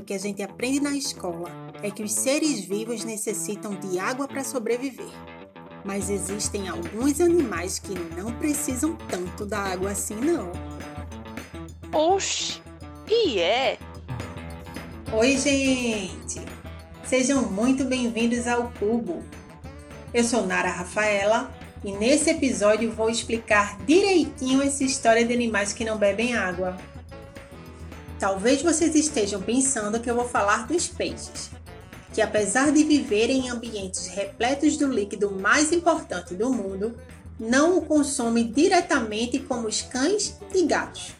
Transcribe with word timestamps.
o 0.00 0.02
que 0.02 0.14
a 0.14 0.18
gente 0.18 0.42
aprende 0.42 0.80
na 0.80 0.96
escola 0.96 1.50
é 1.82 1.90
que 1.90 2.02
os 2.02 2.12
seres 2.12 2.60
vivos 2.60 3.04
necessitam 3.04 3.74
de 3.74 3.98
água 3.98 4.26
para 4.26 4.42
sobreviver. 4.42 5.10
Mas 5.84 6.08
existem 6.08 6.68
alguns 6.68 7.20
animais 7.20 7.78
que 7.78 7.94
não 8.16 8.32
precisam 8.32 8.96
tanto 9.08 9.44
da 9.44 9.58
água 9.58 9.90
assim, 9.90 10.14
não. 10.14 10.50
Oxi, 11.92 12.62
e 13.06 13.38
é? 13.40 13.78
Oi, 15.12 15.36
gente! 15.36 16.40
Sejam 17.04 17.42
muito 17.50 17.84
bem-vindos 17.84 18.46
ao 18.46 18.70
Cubo. 18.78 19.22
Eu 20.14 20.24
sou 20.24 20.46
Nara 20.46 20.70
Rafaela 20.70 21.52
e 21.84 21.92
nesse 21.92 22.30
episódio 22.30 22.90
vou 22.90 23.10
explicar 23.10 23.76
direitinho 23.84 24.62
essa 24.62 24.82
história 24.82 25.26
de 25.26 25.34
animais 25.34 25.74
que 25.74 25.84
não 25.84 25.98
bebem 25.98 26.34
água. 26.34 26.76
Talvez 28.20 28.60
vocês 28.60 28.94
estejam 28.94 29.40
pensando 29.40 29.98
que 29.98 30.10
eu 30.10 30.14
vou 30.14 30.28
falar 30.28 30.66
dos 30.66 30.86
peixes, 30.86 31.50
que 32.12 32.20
apesar 32.20 32.70
de 32.70 32.84
viverem 32.84 33.46
em 33.46 33.48
ambientes 33.48 34.08
repletos 34.08 34.76
do 34.76 34.86
líquido 34.86 35.30
mais 35.30 35.72
importante 35.72 36.34
do 36.34 36.52
mundo, 36.52 36.94
não 37.38 37.78
o 37.78 37.86
consomem 37.86 38.52
diretamente 38.52 39.38
como 39.38 39.66
os 39.66 39.80
cães 39.80 40.36
e 40.54 40.66
gatos. 40.66 41.14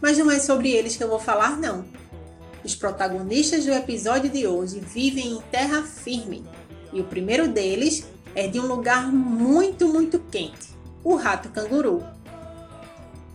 Mas 0.00 0.16
não 0.16 0.30
é 0.30 0.38
sobre 0.38 0.70
eles 0.70 0.96
que 0.96 1.02
eu 1.02 1.08
vou 1.08 1.18
falar, 1.18 1.58
não. 1.58 1.84
Os 2.64 2.76
protagonistas 2.76 3.66
do 3.66 3.72
episódio 3.72 4.30
de 4.30 4.46
hoje 4.46 4.78
vivem 4.78 5.32
em 5.32 5.40
terra 5.50 5.82
firme, 5.82 6.44
e 6.92 7.00
o 7.00 7.04
primeiro 7.04 7.48
deles 7.48 8.06
é 8.36 8.46
de 8.46 8.60
um 8.60 8.66
lugar 8.66 9.10
muito, 9.10 9.88
muito 9.88 10.20
quente, 10.20 10.68
o 11.02 11.16
rato 11.16 11.48
canguru. 11.48 12.04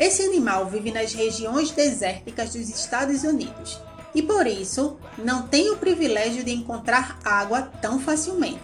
Esse 0.00 0.22
animal 0.22 0.64
vive 0.64 0.90
nas 0.90 1.12
regiões 1.12 1.72
desérticas 1.72 2.54
dos 2.54 2.70
Estados 2.70 3.22
Unidos 3.22 3.78
e 4.14 4.22
por 4.22 4.46
isso 4.46 4.96
não 5.18 5.46
tem 5.46 5.68
o 5.68 5.76
privilégio 5.76 6.42
de 6.42 6.52
encontrar 6.52 7.18
água 7.22 7.60
tão 7.82 8.00
facilmente. 8.00 8.62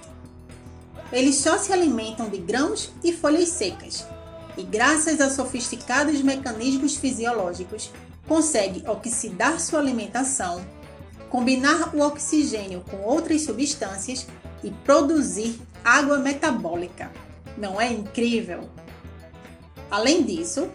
Eles 1.13 1.35
só 1.35 1.59
se 1.59 1.75
alimentam 1.75 2.31
de 2.31 2.39
grãos 2.39 2.91
e 3.05 3.13
folhas 3.13 3.51
secas, 3.51 4.07
e 4.57 4.63
graças 4.63 5.21
a 5.21 5.29
sofisticados 5.29 6.23
mecanismos 6.23 6.97
fisiológicos, 6.97 7.91
consegue 8.27 8.83
oxidar 8.89 9.61
sua 9.61 9.79
alimentação, 9.79 10.65
combinar 11.29 11.95
o 11.95 12.01
oxigênio 12.01 12.83
com 12.91 13.03
outras 13.03 13.43
substâncias 13.43 14.27
e 14.65 14.71
produzir 14.71 15.61
água 15.85 16.17
metabólica. 16.17 17.13
Não 17.59 17.79
é 17.79 17.93
incrível? 17.93 18.69
Além 19.91 20.25
disso, 20.25 20.69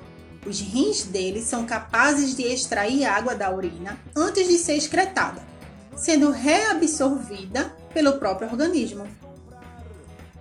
os 0.46 0.60
rins 0.60 1.04
deles 1.04 1.46
são 1.46 1.66
capazes 1.66 2.36
de 2.36 2.44
extrair 2.44 3.06
água 3.06 3.36
da 3.36 3.54
urina 3.54 4.00
antes 4.16 4.48
de 4.48 4.58
ser 4.58 4.76
excretada, 4.76 5.42
sendo 5.96 6.32
reabsorvida 6.32 7.76
pelo 7.94 8.14
próprio 8.14 8.50
organismo. 8.50 9.08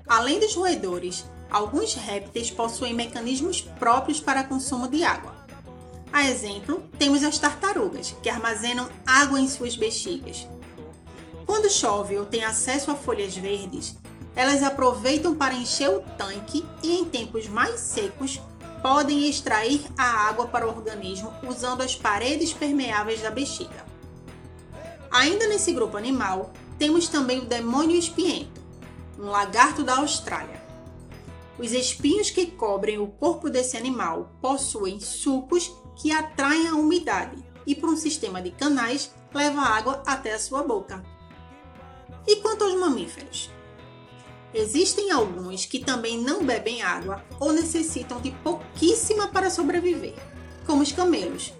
Além 0.06 0.40
dos 0.40 0.54
roedores, 0.54 1.24
alguns 1.50 1.94
répteis 1.94 2.50
possuem 2.50 2.94
mecanismos 2.94 3.60
próprios 3.60 4.20
para 4.20 4.44
consumo 4.44 4.88
de 4.88 5.04
água. 5.04 5.34
A 6.12 6.24
exemplo, 6.28 6.82
temos 6.98 7.22
as 7.22 7.38
tartarugas, 7.38 8.14
que 8.22 8.28
armazenam 8.28 8.88
água 9.06 9.40
em 9.40 9.48
suas 9.48 9.76
bexigas. 9.76 10.48
Quando 11.46 11.70
chove 11.70 12.18
ou 12.18 12.24
tem 12.24 12.44
acesso 12.44 12.90
a 12.90 12.94
folhas 12.94 13.36
verdes, 13.36 13.96
elas 14.34 14.62
aproveitam 14.62 15.34
para 15.34 15.54
encher 15.54 15.90
o 15.90 16.00
tanque 16.16 16.64
e, 16.82 16.96
em 16.96 17.04
tempos 17.04 17.48
mais 17.48 17.78
secos, 17.80 18.40
podem 18.82 19.28
extrair 19.28 19.82
a 19.96 20.28
água 20.28 20.46
para 20.46 20.66
o 20.66 20.70
organismo 20.70 21.32
usando 21.46 21.82
as 21.82 21.94
paredes 21.94 22.52
permeáveis 22.52 23.20
da 23.20 23.30
bexiga. 23.30 23.84
Ainda 25.10 25.48
nesse 25.48 25.72
grupo 25.72 25.96
animal, 25.96 26.52
temos 26.78 27.08
também 27.08 27.40
o 27.40 27.44
demônio 27.46 27.96
espiento, 27.96 28.60
um 29.18 29.26
lagarto 29.26 29.82
da 29.82 29.98
Austrália. 29.98 30.60
Os 31.58 31.72
espinhos 31.72 32.30
que 32.30 32.46
cobrem 32.46 32.98
o 32.98 33.06
corpo 33.06 33.50
desse 33.50 33.76
animal 33.76 34.32
possuem 34.40 34.98
sucos 34.98 35.70
que 35.96 36.10
atraem 36.10 36.68
a 36.68 36.74
umidade 36.74 37.36
e, 37.66 37.74
por 37.74 37.90
um 37.90 37.96
sistema 37.96 38.40
de 38.40 38.50
canais, 38.50 39.12
leva 39.34 39.60
a 39.60 39.76
água 39.76 40.02
até 40.06 40.32
a 40.32 40.38
sua 40.38 40.62
boca. 40.62 41.04
E 42.26 42.36
quanto 42.36 42.64
aos 42.64 42.74
mamíferos? 42.74 43.50
Existem 44.52 45.12
alguns 45.12 45.64
que 45.64 45.78
também 45.78 46.18
não 46.18 46.44
bebem 46.44 46.82
água 46.82 47.24
ou 47.38 47.52
necessitam 47.52 48.20
de 48.20 48.32
pouquíssima 48.42 49.28
para 49.28 49.48
sobreviver, 49.48 50.14
como 50.66 50.82
os 50.82 50.90
camelos. 50.90 51.52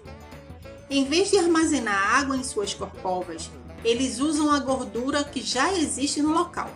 Em 0.89 1.05
vez 1.05 1.31
de 1.31 1.37
armazenar 1.37 2.17
água 2.17 2.35
em 2.35 2.43
suas 2.43 2.73
corcovas, 2.73 3.49
eles 3.83 4.19
usam 4.19 4.51
a 4.51 4.59
gordura 4.59 5.23
que 5.23 5.41
já 5.41 5.71
existe 5.73 6.21
no 6.21 6.33
local. 6.33 6.69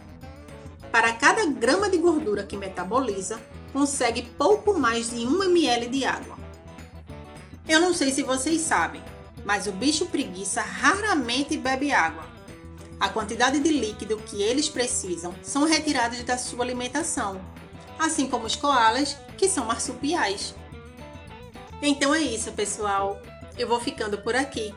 Para 0.90 1.12
cada 1.12 1.46
grama 1.48 1.90
de 1.90 1.98
gordura 1.98 2.44
que 2.44 2.56
metaboliza, 2.56 3.38
consegue 3.74 4.22
pouco 4.22 4.74
mais 4.80 5.10
de 5.10 5.26
1 5.26 5.44
ml 5.44 5.88
de 5.90 6.06
água. 6.06 6.38
Eu 7.68 7.82
não 7.82 7.94
sei 7.94 8.12
se 8.12 8.24
vocês 8.24 8.62
sabem, 8.62 9.04
mas 9.44 9.68
o 9.68 9.74
bicho 9.74 10.06
preguiça 10.06 10.62
raramente 10.62 11.58
bebe 11.58 11.92
água 11.92 12.35
a 13.00 13.10
quantidade 13.10 13.60
de 13.60 13.70
líquido 13.70 14.18
que 14.18 14.42
eles 14.42 14.70
precisam 14.70 15.34
são 15.42 15.66
retirados 15.66 16.24
da 16.24 16.38
sua 16.38 16.64
alimentação, 16.64 17.42
assim 18.00 18.28
como 18.28 18.46
os 18.46 18.56
koalas, 18.56 19.18
que 19.38 19.50
são 19.50 19.66
marsupiais. 19.66 20.56
Então 21.82 22.14
é 22.16 22.22
isso, 22.22 22.52
pessoal. 22.54 23.22
Eu 23.58 23.68
vou 23.68 23.80
ficando 23.80 24.18
por 24.18 24.36
aqui. 24.36 24.74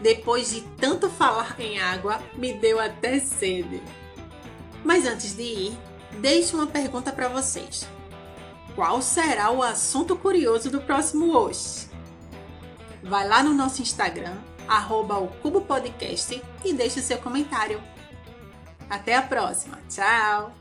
Depois 0.00 0.50
de 0.50 0.60
tanto 0.78 1.08
falar 1.08 1.56
em 1.58 1.80
água, 1.80 2.20
me 2.34 2.52
deu 2.52 2.78
até 2.78 3.18
sede. 3.18 3.82
Mas 4.84 5.06
antes 5.06 5.34
de 5.34 5.42
ir, 5.42 5.78
deixo 6.20 6.56
uma 6.56 6.66
pergunta 6.66 7.12
para 7.12 7.28
vocês. 7.28 7.86
Qual 8.74 9.02
será 9.02 9.50
o 9.50 9.62
assunto 9.62 10.16
curioso 10.16 10.70
do 10.70 10.80
próximo 10.80 11.36
hoje? 11.36 11.88
Vai 13.02 13.26
lá 13.26 13.42
no 13.42 13.54
nosso 13.54 13.82
Instagram 13.82 14.36
arroba 14.68 15.18
o 15.18 15.28
Cubo 15.28 15.60
Podcast 15.62 16.42
e 16.64 16.72
deixe 16.72 17.00
seu 17.00 17.18
comentário. 17.18 17.80
Até 18.88 19.16
a 19.16 19.22
próxima. 19.22 19.78
Tchau! 19.88 20.57